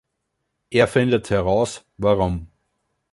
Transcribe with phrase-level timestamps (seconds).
[0.71, 2.47] Er findet heraus, warum.